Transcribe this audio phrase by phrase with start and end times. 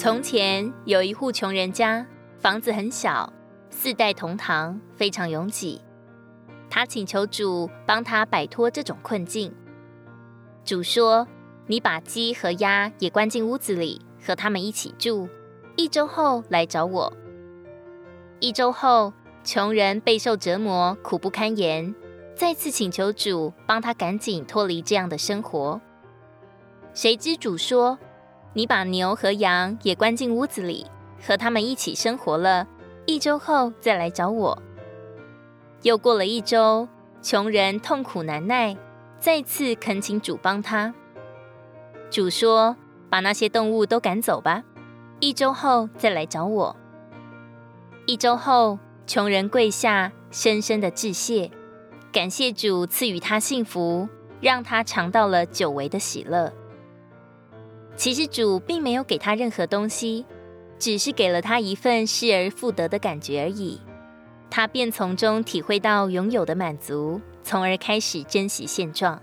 [0.00, 2.06] 从前有一户穷人家，
[2.38, 3.30] 房子很小，
[3.68, 5.82] 四代同堂，非常拥挤。
[6.70, 9.54] 他请求主帮他摆脱这种困境。
[10.64, 11.28] 主说
[11.68, 15.28] ：“你把鸡和鸭也关进屋子里，和他们一起住。
[15.76, 17.12] 一周后来找我。”
[18.40, 19.12] 一周后，
[19.44, 21.94] 穷人备受折磨，苦不堪言，
[22.34, 25.78] 再次请求主帮他赶紧脱离这样的生活。
[26.94, 27.98] 谁知主说
[28.52, 30.86] ：“你把牛和羊也关进屋子里，
[31.24, 32.66] 和他们一起生活了。
[33.06, 34.62] 一周后再来找我。”
[35.82, 36.88] 又过了一周，
[37.22, 38.76] 穷人痛苦难耐，
[39.18, 40.94] 再次恳请主帮他。
[42.10, 42.76] 主说
[43.08, 44.62] ：“把那些动物都赶走吧，
[45.20, 46.76] 一周后再来找我。”
[48.06, 51.50] 一周后，穷人跪下，深深的致谢，
[52.12, 54.08] 感谢主赐予他幸福，
[54.40, 56.52] 让他尝到了久违的喜乐。
[58.00, 60.24] 其实主并没有给他任何东西，
[60.78, 63.78] 只是给了他一份失而复得的感觉而已。
[64.48, 69.20] 他便从中体会到拥有的满足，从而开始珍惜现状。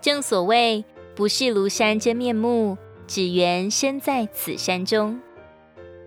[0.00, 0.82] 正所谓
[1.14, 5.20] “不识庐山真面目，只缘身在此山中”。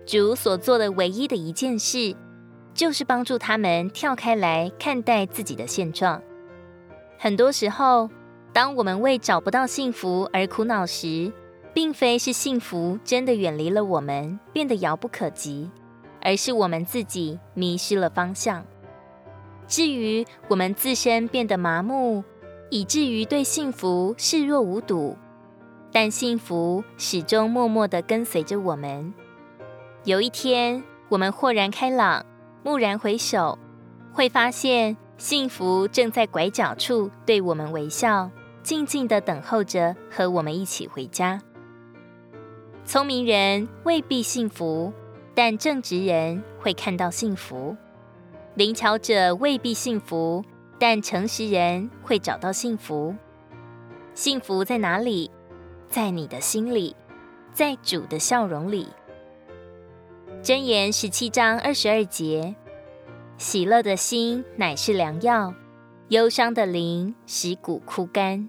[0.04, 2.16] 主所做的唯一的一件事，
[2.74, 6.20] 就是帮助他们跳开来看待自己的现状。
[7.16, 8.10] 很多时候，
[8.52, 11.32] 当我们为找不到幸福而苦恼时，
[11.76, 15.70] 并非是幸福真的远离了我们，变得遥不可及。
[16.22, 18.64] 而是我们自己迷失了方向。
[19.68, 22.24] 至于我们自身变得麻木，
[22.70, 25.18] 以至于对幸福视若无睹，
[25.92, 29.12] 但幸福始终默默地跟随着我们。
[30.04, 32.24] 有一天，我们豁然开朗，
[32.62, 33.58] 蓦然回首，
[34.14, 38.30] 会发现幸福正在拐角处对我们微笑，
[38.62, 41.38] 静静地等候着和我们一起回家。
[42.86, 44.92] 聪明人未必幸福。
[45.34, 47.76] 但正直人会看到幸福，
[48.54, 50.42] 灵巧者未必幸福，
[50.78, 53.14] 但诚实人会找到幸福。
[54.14, 55.30] 幸福在哪里？
[55.90, 56.96] 在你的心里，
[57.52, 58.88] 在主的笑容里。
[60.42, 62.54] 箴言十七章二十二节：
[63.36, 65.52] 喜乐的心乃是良药，
[66.08, 68.48] 忧伤的灵使骨枯干。